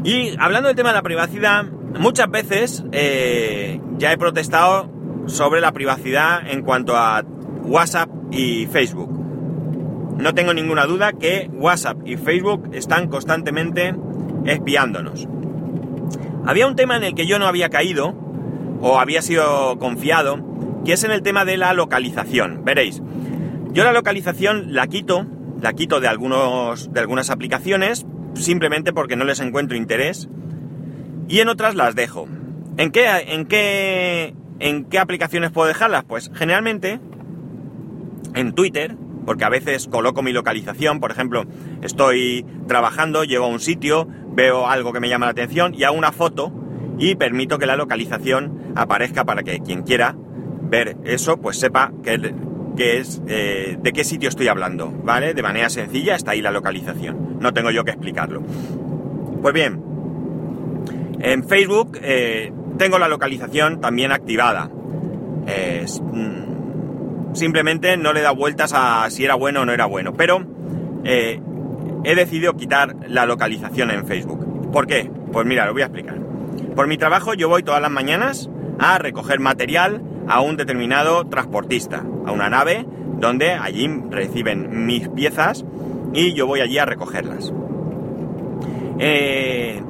Y 0.05 0.35
hablando 0.39 0.69
del 0.69 0.77
tema 0.77 0.91
de 0.91 0.97
la 0.97 1.03
privacidad, 1.03 1.65
muchas 1.99 2.31
veces 2.31 2.85
eh, 2.93 3.81
ya 3.99 4.13
he 4.13 4.19
protestado 4.19 4.91
sobre 5.27 5.61
la 5.61 5.73
privacidad 5.73 6.49
en 6.49 6.63
cuanto 6.63 6.97
a 6.97 7.23
WhatsApp 7.65 8.09
y 8.31 8.67
Facebook. 8.67 9.11
No 10.19 10.35
tengo 10.35 10.55
ninguna 10.55 10.87
duda 10.87 11.13
que 11.13 11.51
WhatsApp 11.53 11.99
y 12.05 12.17
Facebook 12.17 12.71
están 12.73 13.09
constantemente 13.09 13.95
espiándonos. 14.45 15.27
Había 16.45 16.67
un 16.67 16.77
tema 16.77 16.97
en 16.97 17.05
el 17.05 17.15
que 17.15 17.27
yo 17.27 17.39
no 17.39 17.47
había 17.47 17.69
caído, 17.69 18.15
o 18.81 18.99
había 18.99 19.23
sido 19.23 19.79
confiado, 19.79 20.39
que 20.85 20.93
es 20.93 21.05
en 21.05 21.13
el 21.13 21.23
tema 21.23 21.45
de 21.45 21.57
la 21.57 21.73
localización. 21.73 22.65
Veréis, 22.65 23.01
yo 23.73 23.85
la 23.85 23.93
localización 23.93 24.75
la 24.75 24.87
quito, 24.89 25.27
la 25.61 25.73
quito 25.73 26.01
de, 26.01 26.09
algunos, 26.09 26.93
de 26.93 27.01
algunas 27.01 27.31
aplicaciones 27.31 28.05
simplemente 28.35 28.93
porque 28.93 29.17
no 29.17 29.25
les 29.25 29.41
encuentro 29.41 29.77
interés 29.77 30.29
y 31.29 31.41
en 31.41 31.49
otras 31.49 31.75
las 31.75 31.95
dejo. 31.95 32.27
¿En 32.77 32.91
qué, 32.91 33.07
en 33.29 33.47
qué, 33.47 34.35
en 34.59 34.85
qué 34.85 34.99
aplicaciones 34.99 35.53
puedo 35.53 35.69
dejarlas? 35.69 36.05
Pues 36.05 36.31
generalmente 36.35 37.01
en 38.35 38.53
Twitter, 38.53 38.97
porque 39.25 39.45
a 39.45 39.49
veces 39.49 39.89
coloco 39.89 40.23
mi 40.23 40.33
localización, 40.33 41.01
por 41.01 41.11
ejemplo, 41.11 41.45
estoy 41.83 42.45
trabajando, 42.67 43.25
llego 43.25 43.45
a 43.45 43.49
un 43.49 43.61
sitio, 43.61 44.09
veo 44.35 44.67
algo 44.67 44.93
que 44.93 45.01
me 45.01 45.09
llama 45.09 45.27
la 45.27 45.33
atención 45.33 45.75
y 45.75 45.85
hago 45.85 45.97
una 45.97 46.13
foto 46.13 46.53
y 46.99 47.15
permito 47.15 47.59
que 47.59 47.67
la 47.67 47.77
localización 47.77 48.73
aparezca 48.75 49.25
para 49.25 49.43
que 49.43 49.61
quien 49.61 49.83
quiera 49.83 50.17
ver 50.63 50.97
eso, 51.05 51.37
pues 51.39 51.59
sepa 51.59 51.93
que, 52.03 52.99
es 52.99 53.23
eh, 53.29 53.77
de 53.81 53.93
qué 53.93 54.05
sitio 54.05 54.29
estoy 54.29 54.49
hablando, 54.49 54.91
¿vale? 54.91 55.35
De 55.35 55.43
manera 55.43 55.69
sencilla 55.69 56.15
está 56.15 56.33
ahí 56.33 56.43
la 56.43 56.51
localización, 56.51 57.39
no 57.41 57.53
tengo 57.53 57.71
yo 57.71 57.85
que 57.85 57.91
explicarlo. 57.91 58.43
Pues 59.43 59.55
bien, 59.55 59.83
en 61.21 61.45
Facebook 61.45 61.99
eh, 62.03 62.53
tengo 62.79 62.99
la 62.99 63.09
localización 63.09 63.81
también 63.81 64.13
activada. 64.13 64.71
Mm, 65.45 66.52
simplemente 67.33 67.97
no 67.97 68.13
le 68.13 68.21
da 68.21 68.31
vueltas 68.31 68.73
a 68.75 69.09
si 69.11 69.25
era 69.25 69.35
bueno 69.35 69.63
o 69.63 69.65
no 69.65 69.73
era 69.73 69.87
bueno, 69.87 70.15
pero 70.15 70.45
eh, 71.05 71.41
he 72.05 72.15
decidido 72.15 72.57
quitar 72.57 72.97
la 73.09 73.27
localización 73.27 73.91
en 73.91 74.07
Facebook. 74.07 74.71
¿Por 74.73 74.87
qué? 74.87 75.11
Pues 75.33 75.47
mira, 75.47 75.67
lo 75.67 75.73
voy 75.73 75.83
a 75.83 75.87
explicar. 75.87 76.19
Por 76.75 76.87
mi 76.87 76.97
trabajo 76.97 77.35
yo 77.35 77.49
voy 77.49 77.63
todas 77.63 77.81
las 77.81 77.91
mañanas 77.91 78.49
a 78.79 78.99
recoger 78.99 79.41
material 79.41 80.03
a 80.29 80.41
un 80.41 80.57
determinado 80.57 81.27
transportista, 81.27 82.05
a 82.27 82.33
una 82.33 82.49
nave 82.49 82.87
donde 83.19 83.53
allí 83.53 83.89
reciben 84.11 84.87
mis 84.87 85.09
piezas 85.09 85.65
y 86.13 86.35
yo 86.35 86.47
voy 86.47 86.61
allí 86.61 86.79
a 86.79 86.85
recogerlas. 86.85 87.53
Eh, 88.99 89.83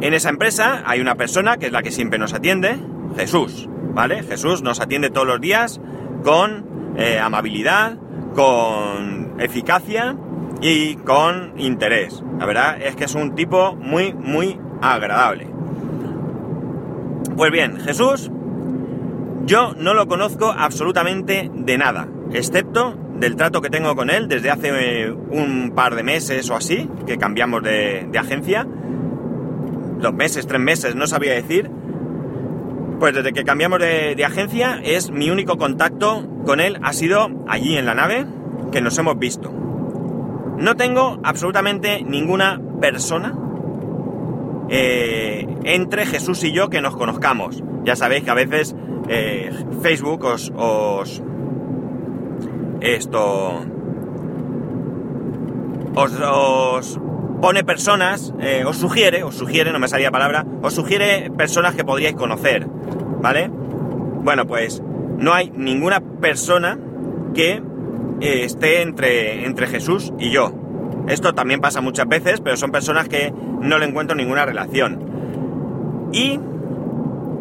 en 0.00 0.14
esa 0.14 0.28
empresa 0.28 0.82
hay 0.86 1.00
una 1.00 1.14
persona 1.14 1.56
que 1.56 1.66
es 1.66 1.72
la 1.72 1.82
que 1.82 1.90
siempre 1.90 2.18
nos 2.18 2.34
atiende, 2.34 2.76
Jesús, 3.16 3.68
¿vale? 3.94 4.22
Jesús 4.22 4.62
nos 4.62 4.80
atiende 4.80 5.10
todos 5.10 5.26
los 5.26 5.40
días 5.40 5.80
con 6.26 6.96
eh, 6.96 7.20
amabilidad, 7.20 7.96
con 8.34 9.36
eficacia 9.38 10.16
y 10.60 10.96
con 10.96 11.52
interés. 11.56 12.20
La 12.40 12.46
verdad 12.46 12.82
es 12.82 12.96
que 12.96 13.04
es 13.04 13.14
un 13.14 13.36
tipo 13.36 13.76
muy, 13.76 14.12
muy 14.12 14.58
agradable. 14.82 15.46
Pues 17.36 17.52
bien, 17.52 17.78
Jesús, 17.78 18.28
yo 19.44 19.74
no 19.74 19.94
lo 19.94 20.08
conozco 20.08 20.50
absolutamente 20.50 21.48
de 21.54 21.78
nada, 21.78 22.08
excepto 22.32 22.98
del 23.20 23.36
trato 23.36 23.62
que 23.62 23.70
tengo 23.70 23.94
con 23.94 24.10
él 24.10 24.26
desde 24.26 24.50
hace 24.50 24.70
eh, 25.04 25.12
un 25.12 25.74
par 25.76 25.94
de 25.94 26.02
meses 26.02 26.50
o 26.50 26.56
así, 26.56 26.90
que 27.06 27.18
cambiamos 27.18 27.62
de, 27.62 28.10
agencia. 28.18 28.66
Dos 30.00 30.12
meses, 30.12 30.44
tres 30.48 30.60
meses, 30.60 30.96
no 30.96 31.06
sabía 31.06 31.34
decir. 31.34 31.70
Pues 32.98 33.14
desde 33.14 33.32
que 33.32 33.44
cambiamos 33.44 33.78
de, 33.78 34.14
de, 34.14 34.24
agencia 34.24 34.80
es 34.82 35.10
mi 35.10 35.30
único 35.30 35.58
contacto 35.58 36.26
con 36.46 36.60
él 36.60 36.78
ha 36.82 36.92
sido 36.92 37.28
allí 37.46 37.76
en 37.76 37.84
la 37.86 37.94
nave 37.94 38.26
que 38.72 38.80
nos 38.80 38.96
hemos 38.98 39.18
visto. 39.18 39.52
No 40.58 40.74
tengo 40.76 41.20
absolutamente 41.22 42.02
ninguna 42.02 42.60
persona 42.80 43.34
eh, 44.68 45.46
entre 45.64 46.06
Jesús 46.06 46.42
y 46.44 46.52
yo 46.52 46.70
que 46.70 46.80
nos 46.80 46.96
conozcamos. 46.96 47.62
Ya 47.84 47.94
sabéis 47.94 48.24
que 48.24 48.30
a 48.30 48.34
veces 48.34 48.74
eh, 49.08 49.50
Facebook 49.82 50.24
os, 50.24 50.52
esto 52.80 53.64
os, 55.94 57.00
pone 57.46 57.62
personas, 57.62 58.34
eh, 58.40 58.64
os 58.66 58.76
sugiere, 58.76 59.22
os 59.22 59.36
sugiere, 59.36 59.70
no 59.70 59.78
me 59.78 59.86
salía 59.86 60.10
palabra, 60.10 60.44
os 60.62 60.74
sugiere 60.74 61.30
personas 61.30 61.76
que 61.76 61.84
podríais 61.84 62.16
conocer, 62.16 62.66
¿vale? 63.22 63.48
Bueno, 63.48 64.48
pues 64.48 64.82
no 65.16 65.32
hay 65.32 65.52
ninguna 65.54 66.00
persona 66.00 66.76
que 67.34 67.62
esté 68.20 68.82
entre, 68.82 69.46
entre 69.46 69.68
Jesús 69.68 70.12
y 70.18 70.30
yo. 70.30 70.52
Esto 71.06 71.34
también 71.34 71.60
pasa 71.60 71.80
muchas 71.80 72.08
veces, 72.08 72.40
pero 72.40 72.56
son 72.56 72.72
personas 72.72 73.08
que 73.08 73.32
no 73.60 73.78
le 73.78 73.86
encuentro 73.86 74.16
ninguna 74.16 74.44
relación. 74.44 76.10
Y 76.12 76.40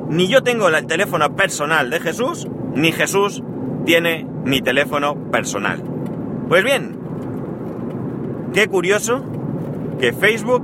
ni 0.10 0.28
yo 0.28 0.44
tengo 0.44 0.70
el 0.70 0.86
teléfono 0.86 1.36
personal 1.36 1.90
de 1.90 2.00
Jesús, 2.00 2.48
ni 2.76 2.92
Jesús 2.92 3.42
tiene 3.88 4.28
mi 4.44 4.62
teléfono 4.62 5.16
personal. 5.32 5.82
Pues 6.48 6.64
bien, 6.64 6.96
qué 8.54 8.68
curioso 8.68 9.26
que 10.00 10.14
Facebook 10.14 10.64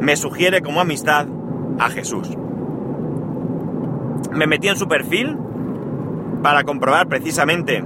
me 0.00 0.16
sugiere 0.16 0.62
como 0.62 0.80
amistad 0.80 1.26
a 1.78 1.90
Jesús. 1.90 2.28
Me 4.32 4.46
metí 4.46 4.68
en 4.68 4.76
su 4.76 4.88
perfil 4.88 5.36
para 6.42 6.64
comprobar 6.64 7.08
precisamente 7.08 7.84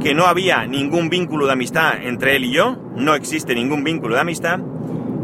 que 0.00 0.14
no 0.14 0.26
había 0.26 0.66
ningún 0.66 1.08
vínculo 1.08 1.46
de 1.46 1.52
amistad 1.52 1.94
entre 2.02 2.36
él 2.36 2.44
y 2.44 2.52
yo, 2.52 2.76
no 2.94 3.14
existe 3.14 3.54
ningún 3.54 3.82
vínculo 3.84 4.14
de 4.14 4.20
amistad, 4.20 4.60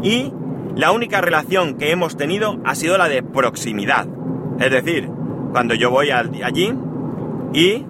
y 0.01 0.33
la 0.75 0.91
única 0.91 1.21
relación 1.21 1.75
que 1.75 1.91
hemos 1.91 2.17
tenido 2.17 2.59
ha 2.65 2.75
sido 2.75 2.97
la 2.97 3.07
de 3.07 3.23
proximidad. 3.23 4.07
Es 4.59 4.71
decir, 4.71 5.09
cuando 5.51 5.73
yo 5.73 5.89
voy 5.89 6.11
allí 6.11 6.73
y 7.53 7.85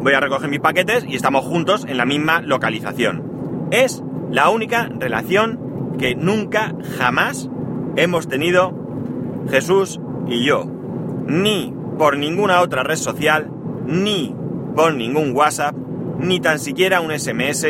voy 0.00 0.12
a 0.12 0.20
recoger 0.20 0.50
mis 0.50 0.60
paquetes 0.60 1.04
y 1.08 1.16
estamos 1.16 1.44
juntos 1.44 1.86
en 1.88 1.96
la 1.96 2.04
misma 2.04 2.42
localización. 2.42 3.68
Es 3.70 4.02
la 4.30 4.50
única 4.50 4.90
relación 4.98 5.65
que 5.98 6.14
nunca, 6.14 6.74
jamás 6.98 7.48
hemos 7.96 8.28
tenido 8.28 8.72
Jesús 9.50 10.00
y 10.28 10.44
yo. 10.44 10.64
Ni 11.26 11.74
por 11.98 12.16
ninguna 12.16 12.60
otra 12.60 12.82
red 12.82 12.96
social, 12.96 13.50
ni 13.86 14.34
por 14.74 14.94
ningún 14.94 15.34
WhatsApp, 15.34 15.74
ni 16.18 16.40
tan 16.40 16.58
siquiera 16.58 17.00
un 17.00 17.10
SMS. 17.10 17.66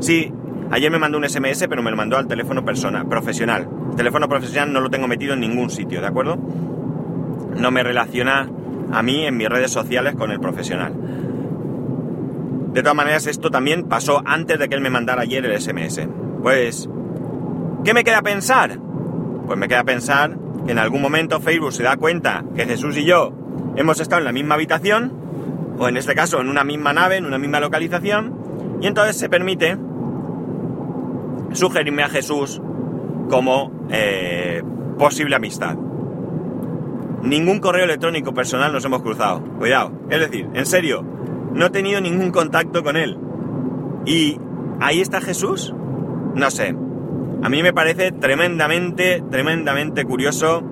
Sí, 0.00 0.32
ayer 0.70 0.90
me 0.90 0.98
mandó 0.98 1.18
un 1.18 1.28
SMS, 1.28 1.66
pero 1.68 1.82
me 1.82 1.90
lo 1.90 1.96
mandó 1.96 2.16
al 2.16 2.26
teléfono 2.26 2.64
persona, 2.64 3.08
profesional. 3.08 3.68
El 3.90 3.96
teléfono 3.96 4.28
profesional 4.28 4.72
no 4.72 4.80
lo 4.80 4.90
tengo 4.90 5.08
metido 5.08 5.34
en 5.34 5.40
ningún 5.40 5.70
sitio, 5.70 6.00
¿de 6.00 6.06
acuerdo? 6.06 6.38
No 7.56 7.70
me 7.70 7.82
relaciona 7.82 8.48
a 8.92 9.02
mí 9.02 9.24
en 9.24 9.36
mis 9.36 9.48
redes 9.48 9.70
sociales 9.70 10.14
con 10.14 10.30
el 10.30 10.40
profesional. 10.40 10.92
De 12.72 12.82
todas 12.82 12.96
maneras, 12.96 13.26
esto 13.26 13.50
también 13.50 13.84
pasó 13.84 14.22
antes 14.24 14.58
de 14.58 14.68
que 14.68 14.74
él 14.74 14.80
me 14.80 14.90
mandara 14.90 15.22
ayer 15.22 15.44
el 15.44 15.60
SMS. 15.60 16.08
Pues, 16.42 16.88
¿qué 17.84 17.94
me 17.94 18.04
queda 18.04 18.22
pensar? 18.22 18.78
Pues 19.46 19.58
me 19.58 19.68
queda 19.68 19.84
pensar 19.84 20.36
que 20.64 20.72
en 20.72 20.78
algún 20.78 21.02
momento 21.02 21.40
Facebook 21.40 21.72
se 21.72 21.82
da 21.82 21.96
cuenta 21.96 22.44
que 22.54 22.64
Jesús 22.64 22.96
y 22.96 23.04
yo 23.04 23.32
hemos 23.76 24.00
estado 24.00 24.20
en 24.20 24.26
la 24.26 24.32
misma 24.32 24.54
habitación 24.54 25.12
o 25.78 25.88
en 25.88 25.96
este 25.96 26.14
caso 26.14 26.40
en 26.40 26.48
una 26.48 26.64
misma 26.64 26.92
nave, 26.92 27.16
en 27.16 27.26
una 27.26 27.38
misma 27.38 27.60
localización, 27.60 28.78
y 28.80 28.86
entonces 28.86 29.16
se 29.16 29.28
permite 29.28 29.76
sugerirme 31.52 32.02
a 32.02 32.08
Jesús 32.08 32.60
como 33.28 33.86
eh, 33.90 34.62
posible 34.98 35.36
amistad. 35.36 35.76
Ningún 37.22 37.60
correo 37.60 37.84
electrónico 37.84 38.34
personal 38.34 38.72
nos 38.72 38.84
hemos 38.84 39.02
cruzado, 39.02 39.42
cuidado, 39.58 39.92
es 40.10 40.20
decir, 40.20 40.48
en 40.54 40.66
serio, 40.66 41.04
no 41.52 41.66
he 41.66 41.70
tenido 41.70 42.00
ningún 42.00 42.30
contacto 42.30 42.82
con 42.82 42.96
él. 42.96 43.18
¿Y 44.04 44.38
ahí 44.80 45.00
está 45.00 45.20
Jesús? 45.20 45.74
No 46.34 46.50
sé. 46.50 46.74
A 47.42 47.48
mí 47.48 47.62
me 47.62 47.72
parece 47.72 48.12
tremendamente, 48.12 49.22
tremendamente 49.28 50.04
curioso 50.04 50.62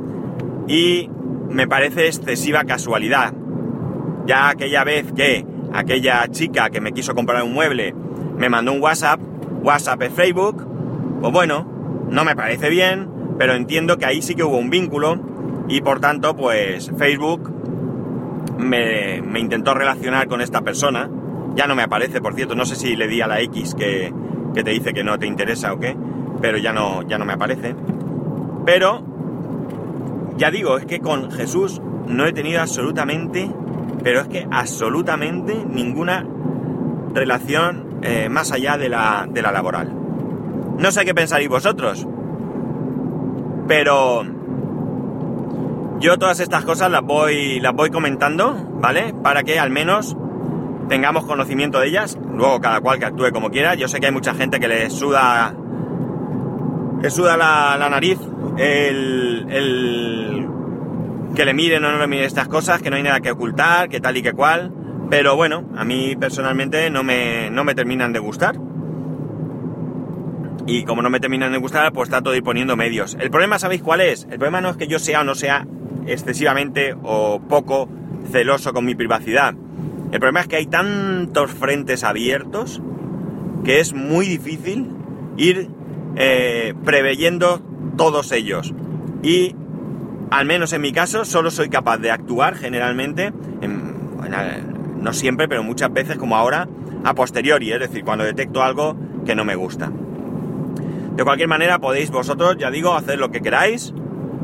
y 0.68 1.10
me 1.48 1.66
parece 1.66 2.06
excesiva 2.06 2.62
casualidad. 2.62 3.34
Ya 4.26 4.48
aquella 4.48 4.84
vez 4.84 5.12
que 5.12 5.44
aquella 5.72 6.28
chica 6.28 6.70
que 6.70 6.80
me 6.80 6.92
quiso 6.92 7.14
comprar 7.14 7.42
un 7.42 7.52
mueble 7.52 7.92
me 8.38 8.48
mandó 8.48 8.72
un 8.72 8.80
WhatsApp, 8.80 9.20
WhatsApp 9.62 10.02
es 10.02 10.12
Facebook, 10.12 10.64
pues 11.20 11.32
bueno, 11.32 12.06
no 12.08 12.24
me 12.24 12.36
parece 12.36 12.70
bien, 12.70 13.10
pero 13.36 13.54
entiendo 13.54 13.98
que 13.98 14.06
ahí 14.06 14.22
sí 14.22 14.36
que 14.36 14.44
hubo 14.44 14.56
un 14.56 14.70
vínculo 14.70 15.18
y 15.68 15.80
por 15.80 15.98
tanto 15.98 16.36
pues 16.36 16.92
Facebook 16.96 17.52
me, 18.58 19.16
intentó 19.40 19.74
relacionar 19.74 20.28
con 20.28 20.40
esta 20.40 20.60
persona, 20.60 21.10
ya 21.56 21.66
no 21.66 21.74
me 21.74 21.82
aparece 21.82 22.20
por 22.20 22.34
cierto, 22.34 22.54
no 22.54 22.64
sé 22.64 22.76
si 22.76 22.94
le 22.94 23.08
di 23.08 23.20
a 23.20 23.26
la 23.26 23.40
X 23.40 23.74
que, 23.74 24.12
que 24.54 24.62
te 24.62 24.70
dice 24.70 24.94
que 24.94 25.02
no 25.02 25.18
te 25.18 25.26
interesa 25.26 25.72
o 25.72 25.80
qué, 25.80 25.96
pero 26.40 26.58
ya 26.58 26.72
no, 26.72 27.02
ya 27.02 27.18
no 27.18 27.24
me 27.24 27.32
aparece. 27.32 27.74
Pero, 28.64 29.02
ya 30.36 30.50
digo, 30.50 30.78
es 30.78 30.86
que 30.86 31.00
con 31.00 31.30
Jesús 31.30 31.80
no 32.06 32.26
he 32.26 32.32
tenido 32.32 32.60
absolutamente 32.60 33.50
pero 34.02 34.20
es 34.20 34.28
que 34.28 34.46
absolutamente 34.50 35.64
ninguna 35.68 36.26
relación 37.14 37.98
eh, 38.02 38.28
más 38.28 38.52
allá 38.52 38.76
de 38.78 38.88
la, 38.88 39.26
de 39.28 39.42
la 39.42 39.52
laboral. 39.52 39.92
No 40.78 40.90
sé 40.90 41.04
qué 41.04 41.14
pensaréis 41.14 41.48
vosotros, 41.48 42.06
pero 43.68 44.24
yo 45.98 46.18
todas 46.18 46.40
estas 46.40 46.64
cosas 46.64 46.90
las 46.90 47.02
voy, 47.02 47.60
las 47.60 47.74
voy 47.74 47.90
comentando, 47.90 48.54
¿vale? 48.80 49.14
Para 49.22 49.42
que 49.42 49.58
al 49.58 49.70
menos 49.70 50.16
tengamos 50.88 51.26
conocimiento 51.26 51.80
de 51.80 51.88
ellas, 51.88 52.18
luego 52.34 52.60
cada 52.60 52.80
cual 52.80 52.98
que 52.98 53.04
actúe 53.06 53.30
como 53.32 53.50
quiera. 53.50 53.74
Yo 53.74 53.86
sé 53.86 54.00
que 54.00 54.06
hay 54.06 54.12
mucha 54.12 54.34
gente 54.34 54.58
que 54.58 54.68
le 54.68 54.88
suda, 54.88 55.54
le 57.00 57.10
suda 57.10 57.36
la, 57.36 57.76
la 57.78 57.88
nariz 57.88 58.18
el, 58.58 59.46
el 59.48 60.48
que 61.34 61.44
le 61.44 61.54
miren 61.54 61.84
o 61.84 61.92
no 61.92 61.98
le 61.98 62.06
miren 62.06 62.26
estas 62.26 62.48
cosas, 62.48 62.82
que 62.82 62.90
no 62.90 62.96
hay 62.96 63.02
nada 63.02 63.20
que 63.20 63.30
ocultar, 63.30 63.88
que 63.88 64.00
tal 64.00 64.16
y 64.16 64.22
que 64.22 64.32
cual. 64.32 64.72
Pero 65.08 65.34
bueno, 65.36 65.68
a 65.76 65.84
mí 65.84 66.14
personalmente 66.16 66.90
no 66.90 67.02
me, 67.02 67.50
no 67.50 67.64
me 67.64 67.74
terminan 67.74 68.12
de 68.12 68.18
gustar. 68.18 68.56
Y 70.66 70.84
como 70.84 71.02
no 71.02 71.10
me 71.10 71.18
terminan 71.18 71.52
de 71.52 71.58
gustar, 71.58 71.92
pues 71.92 72.10
trato 72.10 72.30
de 72.30 72.38
ir 72.38 72.42
poniendo 72.44 72.76
medios. 72.76 73.16
El 73.18 73.30
problema, 73.30 73.58
¿sabéis 73.58 73.82
cuál 73.82 74.02
es? 74.02 74.24
El 74.24 74.38
problema 74.38 74.60
no 74.60 74.70
es 74.70 74.76
que 74.76 74.86
yo 74.86 74.98
sea 74.98 75.22
o 75.22 75.24
no 75.24 75.34
sea 75.34 75.66
excesivamente 76.06 76.94
o 77.02 77.40
poco 77.40 77.88
celoso 78.30 78.72
con 78.72 78.84
mi 78.84 78.94
privacidad. 78.94 79.54
El 80.12 80.18
problema 80.18 80.40
es 80.40 80.48
que 80.48 80.56
hay 80.56 80.66
tantos 80.66 81.50
frentes 81.50 82.04
abiertos 82.04 82.80
que 83.64 83.80
es 83.80 83.92
muy 83.94 84.26
difícil 84.26 84.92
ir 85.36 85.68
eh, 86.16 86.74
preveyendo 86.84 87.62
todos 87.96 88.32
ellos. 88.32 88.74
Y 89.22 89.54
al 90.30 90.46
menos 90.46 90.72
en 90.72 90.80
mi 90.80 90.92
caso, 90.92 91.24
solo 91.24 91.50
soy 91.50 91.68
capaz 91.68 91.98
de 91.98 92.10
actuar 92.10 92.56
generalmente, 92.56 93.32
no 95.00 95.12
siempre, 95.12 95.48
pero 95.48 95.62
muchas 95.62 95.92
veces 95.92 96.16
como 96.18 96.36
ahora, 96.36 96.68
a 97.04 97.14
posteriori, 97.14 97.72
es 97.72 97.80
decir, 97.80 98.04
cuando 98.04 98.24
detecto 98.24 98.62
algo 98.62 98.96
que 99.24 99.34
no 99.34 99.44
me 99.44 99.54
gusta. 99.54 99.90
De 101.16 101.24
cualquier 101.24 101.48
manera 101.48 101.78
podéis 101.78 102.10
vosotros, 102.10 102.56
ya 102.58 102.70
digo, 102.70 102.94
hacer 102.94 103.18
lo 103.18 103.30
que 103.30 103.40
queráis. 103.40 103.92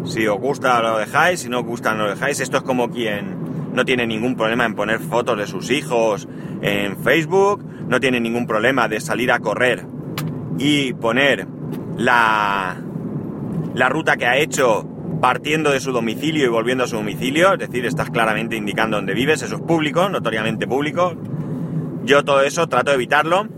Si 0.04 0.26
os 0.26 0.38
gusta 0.38 0.80
lo 0.82 0.98
dejáis, 0.98 1.40
si 1.40 1.48
no 1.48 1.60
os 1.60 1.64
gusta 1.64 1.94
no 1.94 2.04
lo 2.04 2.10
dejáis. 2.10 2.40
Esto 2.40 2.58
es 2.58 2.62
como 2.62 2.90
quien 2.90 3.72
no 3.72 3.84
tiene 3.84 4.06
ningún 4.06 4.36
problema 4.36 4.64
en 4.64 4.74
poner 4.74 5.00
fotos 5.00 5.38
de 5.38 5.46
sus 5.46 5.70
hijos 5.70 6.28
en 6.62 6.96
Facebook, 6.98 7.64
no 7.88 8.00
tiene 8.00 8.20
ningún 8.20 8.46
problema 8.46 8.88
de 8.88 9.00
salir 9.00 9.30
a 9.30 9.38
correr 9.38 9.86
y 10.58 10.94
poner 10.94 11.46
la, 11.96 12.76
la 13.74 13.88
ruta 13.88 14.16
que 14.16 14.26
ha 14.26 14.36
hecho 14.36 14.86
partiendo 15.20 15.70
de 15.70 15.80
su 15.80 15.92
domicilio 15.92 16.44
y 16.44 16.48
volviendo 16.48 16.84
a 16.84 16.88
su 16.88 16.96
domicilio, 16.96 17.54
es 17.54 17.58
decir, 17.58 17.86
estás 17.86 18.10
claramente 18.10 18.56
indicando 18.56 18.96
dónde 18.96 19.14
vives, 19.14 19.42
eso 19.42 19.56
es 19.56 19.62
público, 19.62 20.08
notoriamente 20.08 20.66
público. 20.66 21.14
Yo 22.04 22.24
todo 22.24 22.42
eso 22.42 22.68
trato 22.68 22.90
de 22.90 22.96
evitarlo. 22.96 23.48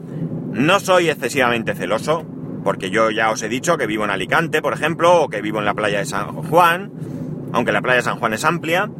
No 0.52 0.80
soy 0.80 1.10
excesivamente 1.10 1.74
celoso, 1.74 2.24
porque 2.64 2.90
yo 2.90 3.10
ya 3.10 3.30
os 3.30 3.42
he 3.42 3.48
dicho 3.48 3.76
que 3.76 3.86
vivo 3.86 4.04
en 4.04 4.10
Alicante, 4.10 4.62
por 4.62 4.72
ejemplo, 4.72 5.22
o 5.22 5.28
que 5.28 5.42
vivo 5.42 5.58
en 5.58 5.64
la 5.64 5.74
playa 5.74 5.98
de 5.98 6.06
San 6.06 6.28
Juan, 6.32 6.90
aunque 7.52 7.72
la 7.72 7.82
playa 7.82 7.96
de 7.96 8.02
San 8.02 8.18
Juan 8.18 8.32
es 8.32 8.44
amplia, 8.44 8.90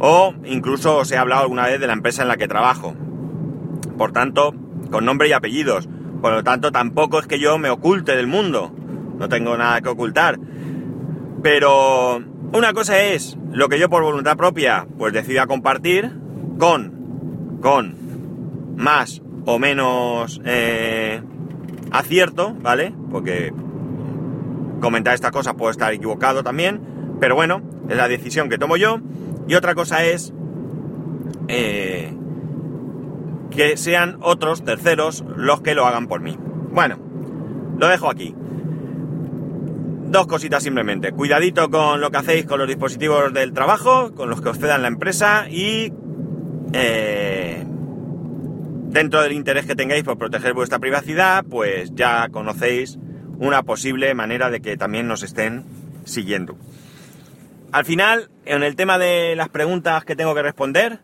o 0.00 0.34
incluso 0.44 0.98
os 0.98 1.10
he 1.12 1.16
hablado 1.16 1.42
alguna 1.42 1.66
vez 1.66 1.80
de 1.80 1.86
la 1.86 1.92
empresa 1.92 2.22
en 2.22 2.28
la 2.28 2.36
que 2.36 2.48
trabajo. 2.48 2.94
Por 3.96 4.12
tanto, 4.12 4.54
con 4.90 5.04
nombre 5.04 5.28
y 5.28 5.32
apellidos. 5.32 5.88
Por 6.20 6.32
lo 6.32 6.42
tanto, 6.42 6.72
tampoco 6.72 7.20
es 7.20 7.26
que 7.26 7.38
yo 7.38 7.58
me 7.58 7.70
oculte 7.70 8.16
del 8.16 8.26
mundo. 8.26 8.72
No 9.18 9.28
tengo 9.28 9.56
nada 9.56 9.80
que 9.80 9.88
ocultar. 9.88 10.38
Pero 11.42 12.20
una 12.52 12.72
cosa 12.72 13.00
es 13.00 13.36
lo 13.52 13.68
que 13.68 13.78
yo 13.78 13.88
por 13.88 14.02
voluntad 14.02 14.36
propia 14.36 14.86
pues 14.96 15.12
decida 15.12 15.46
compartir 15.46 16.12
con, 16.58 17.58
con 17.60 18.76
más 18.76 19.22
o 19.44 19.58
menos 19.58 20.40
eh, 20.44 21.22
acierto, 21.90 22.54
¿vale? 22.60 22.92
Porque 23.10 23.52
comentar 24.80 25.14
estas 25.14 25.30
cosas 25.32 25.54
puedo 25.54 25.70
estar 25.70 25.92
equivocado 25.92 26.42
también, 26.42 26.80
pero 27.20 27.34
bueno, 27.34 27.62
es 27.88 27.96
la 27.96 28.08
decisión 28.08 28.48
que 28.48 28.58
tomo 28.58 28.76
yo. 28.76 29.00
Y 29.46 29.54
otra 29.54 29.74
cosa 29.74 30.04
es 30.04 30.32
eh, 31.48 32.12
que 33.50 33.76
sean 33.76 34.18
otros 34.20 34.64
terceros 34.64 35.24
los 35.36 35.60
que 35.60 35.74
lo 35.74 35.86
hagan 35.86 36.06
por 36.06 36.20
mí. 36.20 36.36
Bueno, 36.70 36.98
lo 37.78 37.88
dejo 37.88 38.10
aquí. 38.10 38.34
Dos 40.10 40.26
cositas 40.26 40.62
simplemente. 40.62 41.12
Cuidadito 41.12 41.70
con 41.70 42.00
lo 42.00 42.10
que 42.10 42.18
hacéis 42.18 42.46
con 42.46 42.58
los 42.58 42.68
dispositivos 42.68 43.32
del 43.32 43.52
trabajo, 43.52 44.14
con 44.14 44.30
los 44.30 44.40
que 44.40 44.48
os 44.48 44.58
cedan 44.58 44.82
la 44.82 44.88
empresa 44.88 45.46
y 45.50 45.92
eh, 46.72 47.64
dentro 48.88 49.22
del 49.22 49.32
interés 49.32 49.66
que 49.66 49.74
tengáis 49.74 50.04
por 50.04 50.18
proteger 50.18 50.54
vuestra 50.54 50.78
privacidad, 50.78 51.44
pues 51.44 51.94
ya 51.94 52.28
conocéis 52.30 52.98
una 53.38 53.62
posible 53.62 54.14
manera 54.14 54.50
de 54.50 54.60
que 54.60 54.76
también 54.76 55.06
nos 55.06 55.22
estén 55.22 55.64
siguiendo. 56.04 56.56
Al 57.70 57.84
final, 57.84 58.30
en 58.46 58.62
el 58.62 58.76
tema 58.76 58.98
de 58.98 59.36
las 59.36 59.50
preguntas 59.50 60.04
que 60.04 60.16
tengo 60.16 60.34
que 60.34 60.42
responder, 60.42 61.00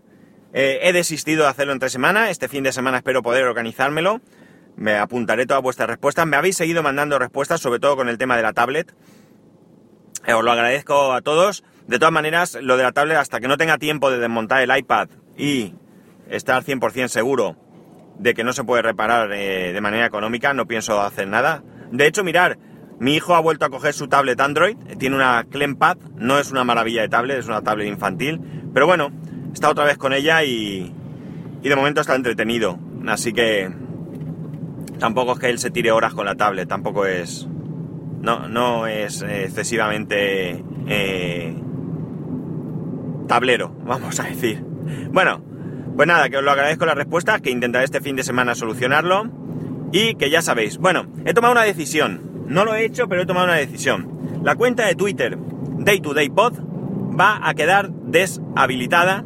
eh, 0.57 0.79
he 0.83 0.93
desistido 0.93 1.43
de 1.43 1.49
hacerlo 1.49 1.73
entre 1.73 1.91
semana. 1.91 2.31
Este 2.31 2.49
fin 2.49 2.63
de 2.63 2.73
semana 2.73 2.99
espero 2.99 3.23
poder 3.23 3.45
organizármelo. 3.45 4.21
Me 4.77 4.97
apuntaré 4.97 5.47
todas 5.47 5.63
vuestras 5.63 5.89
respuestas. 5.89 6.27
Me 6.29 6.37
habéis 6.37 6.57
seguido 6.57 6.83
mandando 6.83 7.19
respuestas, 7.19 7.61
sobre 7.61 7.81
todo 7.81 7.97
con 7.97 8.09
el 8.09 8.19
tema 8.19 8.37
de 8.37 8.45
la 8.45 8.53
tablet. 8.53 8.95
Eh, 10.25 10.33
os 10.33 10.45
lo 10.45 10.53
agradezco 10.53 11.13
a 11.13 11.23
todos. 11.23 11.65
De 11.89 11.99
todas 11.99 12.13
maneras, 12.13 12.57
lo 12.63 12.77
de 12.77 12.85
la 12.85 12.93
tablet, 12.93 13.17
hasta 13.17 13.41
que 13.41 13.49
no 13.49 13.57
tenga 13.57 13.79
tiempo 13.79 14.13
de 14.13 14.19
desmontar 14.19 14.63
el 14.63 14.75
iPad 14.75 15.09
y 15.37 15.75
estar 16.31 16.63
100% 16.63 17.09
seguro 17.09 17.57
de 18.21 18.33
que 18.33 18.45
no 18.45 18.53
se 18.53 18.63
puede 18.63 18.83
reparar 18.83 19.33
eh, 19.33 19.73
de 19.73 19.81
manera 19.81 20.07
económica, 20.07 20.55
no 20.55 20.67
pienso 20.67 21.01
hacer 21.01 21.27
nada. 21.27 21.65
De 21.91 22.07
hecho, 22.07 22.23
mirar, 22.23 22.59
mi 23.01 23.17
hijo 23.17 23.35
ha 23.35 23.41
vuelto 23.41 23.65
a 23.65 23.71
coger 23.71 23.93
su 23.93 24.07
tablet 24.07 24.41
Android, 24.41 24.77
tiene 24.99 25.17
una 25.17 25.45
ClemPad, 25.51 25.99
no 26.15 26.39
es 26.39 26.53
una 26.53 26.63
maravilla 26.63 27.03
de 27.03 27.09
tablet, 27.09 27.39
es 27.39 27.49
una 27.49 27.63
tablet 27.63 27.89
infantil, 27.89 28.41
pero 28.73 28.87
bueno, 28.87 29.11
está 29.55 29.71
otra 29.71 29.85
vez 29.85 29.97
con 29.97 30.12
ella 30.12 30.45
y, 30.45 30.93
y 31.62 31.69
de 31.69 31.77
momento 31.77 32.01
está 32.01 32.14
entretenido, 32.14 32.79
así 33.07 33.33
que 33.33 33.71
tampoco 34.99 35.33
es 35.33 35.38
que 35.38 35.51
él 35.51 35.59
se 35.59 35.71
tire 35.71 35.90
horas 35.93 36.14
con 36.14 36.27
la 36.27 36.35
tablet, 36.35 36.69
tampoco 36.69 37.07
es, 37.07 37.49
no, 38.21 38.49
no 38.49 38.87
es 38.87 39.23
excesivamente 39.23 40.62
eh, 40.87 41.55
tablero, 43.27 43.75
vamos 43.85 44.21
a 44.21 44.25
decir. 44.25 44.62
Bueno, 45.11 45.40
pues 45.97 46.07
nada, 46.07 46.29
que 46.29 46.37
os 46.37 46.45
lo 46.45 46.51
agradezco 46.51 46.85
la 46.85 46.95
respuesta, 46.95 47.40
que 47.40 47.51
intentaré 47.51 47.85
este 47.85 48.01
fin 48.01 48.17
de 48.17 48.25
semana 48.25 48.55
solucionarlo 48.55 49.31
y 49.93 50.17
que 50.17 50.29
ya 50.29 50.43
sabéis, 50.43 50.79
bueno, 50.79 51.07
he 51.25 51.33
tomado 51.33 51.53
una 51.53 51.62
decisión 51.62 52.35
no 52.47 52.64
lo 52.64 52.75
he 52.75 52.85
hecho, 52.85 53.09
pero 53.09 53.23
he 53.23 53.27
tomado 53.27 53.47
una 53.47 53.57
decisión. 53.57 54.40
La 54.43 54.55
cuenta 54.55 54.87
de 54.87 54.95
Twitter 54.95 55.38
Day 55.79 56.01
to 56.01 56.14
Day 56.14 56.29
Pod 56.29 56.55
va 57.19 57.40
a 57.43 57.55
quedar 57.55 57.90
deshabilitada, 57.90 59.25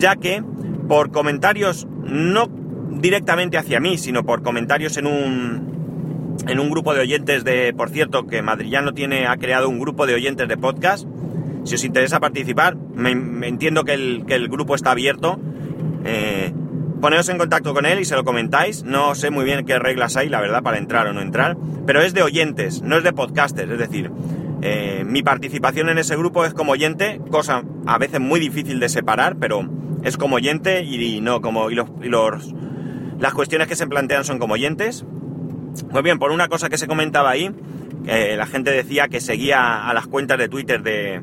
ya 0.00 0.16
que 0.16 0.42
por 0.88 1.12
comentarios 1.12 1.86
no 2.02 2.48
directamente 2.90 3.58
hacia 3.58 3.78
mí, 3.78 3.98
sino 3.98 4.24
por 4.24 4.42
comentarios 4.42 4.96
en 4.96 5.06
un 5.06 5.70
en 6.48 6.58
un 6.58 6.70
grupo 6.70 6.94
de 6.94 7.00
oyentes 7.00 7.44
de, 7.44 7.72
por 7.74 7.90
cierto, 7.90 8.26
que 8.26 8.42
Madrillano 8.42 8.92
tiene 8.92 9.26
ha 9.26 9.36
creado 9.36 9.68
un 9.68 9.78
grupo 9.78 10.06
de 10.06 10.14
oyentes 10.14 10.48
de 10.48 10.56
podcast. 10.56 11.06
Si 11.64 11.74
os 11.74 11.84
interesa 11.84 12.18
participar, 12.18 12.76
me, 12.76 13.10
entiendo 13.46 13.84
que 13.84 13.92
el, 13.92 14.24
que 14.26 14.34
el, 14.34 14.48
grupo 14.48 14.74
está 14.74 14.92
abierto. 14.92 15.38
Eh, 16.04 16.52
poneos 17.00 17.28
en 17.28 17.38
contacto 17.38 17.74
con 17.74 17.84
él 17.84 18.00
y 18.00 18.04
se 18.04 18.16
lo 18.16 18.24
comentáis. 18.24 18.84
No 18.84 19.14
sé 19.14 19.30
muy 19.30 19.44
bien 19.44 19.66
qué 19.66 19.78
reglas 19.78 20.16
hay, 20.16 20.28
la 20.28 20.40
verdad, 20.40 20.62
para 20.62 20.78
entrar 20.78 21.06
o 21.08 21.12
no 21.12 21.20
entrar, 21.20 21.56
pero 21.86 22.00
es 22.00 22.14
de 22.14 22.22
oyentes, 22.22 22.82
no 22.82 22.96
es 22.96 23.04
de 23.04 23.12
podcasters. 23.12 23.70
Es 23.70 23.78
decir, 23.78 24.10
eh, 24.62 25.04
mi 25.06 25.22
participación 25.22 25.88
en 25.88 25.98
ese 25.98 26.16
grupo 26.16 26.44
es 26.44 26.54
como 26.54 26.72
oyente, 26.72 27.20
cosa 27.30 27.62
a 27.86 27.98
veces 27.98 28.20
muy 28.20 28.40
difícil 28.40 28.80
de 28.80 28.88
separar, 28.88 29.36
pero 29.36 29.68
es 30.02 30.16
como 30.16 30.36
oyente 30.36 30.82
y, 30.82 31.20
no 31.20 31.40
como. 31.40 31.70
Y, 31.70 31.74
los, 31.74 32.54
las 33.18 33.34
cuestiones 33.34 33.68
que 33.68 33.76
se 33.76 33.86
plantean 33.86 34.24
son 34.24 34.38
como 34.38 34.54
oyentes. 34.54 35.04
Pues 35.90 36.02
bien, 36.02 36.18
por 36.18 36.32
una 36.32 36.48
cosa 36.48 36.68
que 36.68 36.78
se 36.78 36.86
comentaba 36.86 37.30
ahí, 37.30 37.50
la 38.04 38.46
gente 38.46 38.70
decía 38.70 39.08
que 39.08 39.20
seguía 39.20 39.88
a 39.88 39.94
las 39.94 40.06
cuentas 40.06 40.38
de 40.38 40.48
Twitter 40.48 40.82
de, 40.82 41.22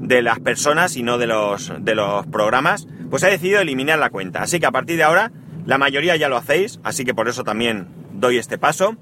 de 0.00 0.22
las 0.22 0.38
personas 0.40 0.96
y 0.96 1.02
no 1.02 1.18
de 1.18 1.26
los, 1.26 1.72
de 1.80 1.94
los 1.94 2.26
programas 2.26 2.86
pues 3.14 3.22
he 3.22 3.30
decidido 3.30 3.60
eliminar 3.60 3.96
la 4.00 4.10
cuenta. 4.10 4.42
Así 4.42 4.58
que 4.58 4.66
a 4.66 4.72
partir 4.72 4.96
de 4.96 5.04
ahora, 5.04 5.30
la 5.66 5.78
mayoría 5.78 6.16
ya 6.16 6.28
lo 6.28 6.36
hacéis, 6.36 6.80
así 6.82 7.04
que 7.04 7.14
por 7.14 7.28
eso 7.28 7.44
también 7.44 7.86
doy 8.12 8.38
este 8.38 8.58
paso. 8.58 8.96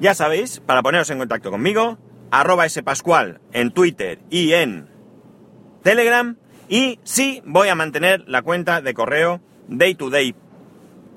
Ya 0.00 0.12
sabéis, 0.14 0.58
para 0.58 0.82
poneros 0.82 1.08
en 1.10 1.18
contacto 1.18 1.52
conmigo, 1.52 1.98
arroba 2.32 2.68
spascual 2.68 3.40
en 3.52 3.70
Twitter 3.70 4.18
y 4.28 4.54
en 4.54 4.88
Telegram. 5.84 6.36
Y 6.68 7.00
sí 7.02 7.42
voy 7.46 7.68
a 7.68 7.74
mantener 7.74 8.24
la 8.26 8.42
cuenta 8.42 8.80
de 8.80 8.94
correo 8.94 9.40
day 9.68 9.94
to 9.94 10.10
day 10.10 10.34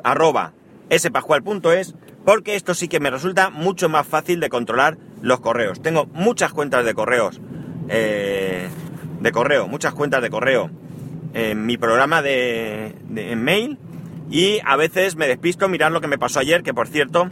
arroba 0.03 0.53
spascual.es 0.91 1.95
porque 2.25 2.55
esto 2.55 2.73
sí 2.73 2.87
que 2.87 2.99
me 2.99 3.09
resulta 3.09 3.49
mucho 3.49 3.89
más 3.89 4.07
fácil 4.07 4.39
de 4.39 4.49
controlar 4.49 4.97
los 5.21 5.39
correos. 5.39 5.81
Tengo 5.81 6.05
muchas 6.07 6.53
cuentas 6.53 6.85
de 6.85 6.93
correos, 6.93 7.41
eh, 7.89 8.67
de 9.19 9.31
correo, 9.31 9.67
muchas 9.67 9.93
cuentas 9.93 10.21
de 10.21 10.29
correo 10.29 10.69
en 11.33 11.65
mi 11.65 11.77
programa 11.77 12.21
de, 12.21 12.93
mail 13.37 13.77
y 14.29 14.59
a 14.65 14.75
veces 14.75 15.15
me 15.15 15.27
despisto 15.27 15.67
mirar 15.69 15.91
lo 15.91 16.01
que 16.01 16.07
me 16.07 16.17
pasó 16.17 16.39
ayer, 16.39 16.63
que 16.63 16.73
por 16.73 16.87
cierto 16.87 17.29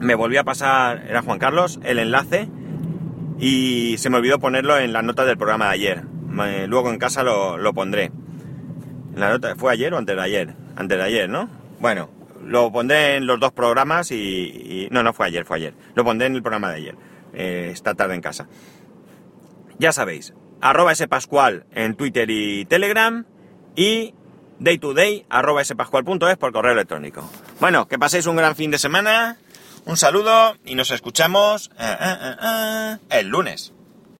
me 0.00 0.14
volvió 0.14 0.40
a 0.40 0.44
pasar, 0.44 1.04
era 1.08 1.22
Juan 1.22 1.38
Carlos, 1.38 1.78
el 1.84 1.98
enlace 1.98 2.48
y 3.38 3.96
se 3.98 4.10
me 4.10 4.18
olvidó 4.18 4.38
ponerlo 4.38 4.78
en 4.78 4.92
la 4.92 5.02
nota 5.02 5.24
del 5.24 5.36
programa 5.36 5.66
de 5.66 5.72
ayer. 5.72 6.13
Luego 6.66 6.90
en 6.90 6.98
casa 6.98 7.22
lo, 7.22 7.74
pondré. 7.74 8.10
la 9.14 9.30
nota, 9.30 9.54
¿Fue 9.56 9.72
ayer 9.72 9.92
o 9.94 9.98
antes 9.98 10.16
de 10.16 10.22
ayer? 10.22 10.54
Antes 10.76 10.98
de 10.98 11.04
ayer, 11.04 11.28
¿no? 11.28 11.48
Bueno, 11.80 12.10
lo 12.44 12.70
pondré 12.72 13.16
en 13.16 13.26
los 13.26 13.40
dos 13.40 13.52
programas 13.52 14.10
y, 14.10 14.88
No, 14.90 15.02
no 15.02 15.12
fue 15.12 15.26
ayer, 15.26 15.44
fue 15.44 15.58
ayer. 15.58 15.74
Lo 15.94 16.04
pondré 16.04 16.26
en 16.26 16.34
el 16.34 16.42
programa 16.42 16.70
de 16.70 16.76
ayer. 16.76 16.96
Eh, 17.32 17.70
esta 17.72 17.94
tarde 17.94 18.14
en 18.14 18.20
casa. 18.20 18.48
Ya 19.78 19.92
sabéis, 19.92 20.34
arroba 20.60 20.92
pascual 21.08 21.66
en 21.74 21.94
Twitter 21.94 22.30
y 22.30 22.64
Telegram 22.64 23.24
y 23.74 24.14
day 24.58 24.78
to 24.78 24.94
day 24.94 25.26
arroba 25.28 25.62
por 26.38 26.52
correo 26.52 26.72
electrónico. 26.72 27.28
Bueno, 27.60 27.88
que 27.88 27.98
paséis 27.98 28.26
un 28.26 28.36
gran 28.36 28.54
fin 28.54 28.70
de 28.70 28.78
semana, 28.78 29.36
un 29.84 29.96
saludo 29.96 30.56
y 30.64 30.74
nos 30.74 30.90
escuchamos 30.90 31.70
eh, 31.78 31.96
eh, 32.00 32.96
el 33.10 33.28
lunes. 33.28 33.72